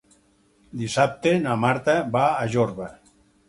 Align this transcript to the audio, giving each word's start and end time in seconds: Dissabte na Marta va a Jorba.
Dissabte 0.79 1.35
na 1.45 1.59
Marta 1.67 1.97
va 2.19 2.25
a 2.41 2.51
Jorba. 2.59 2.93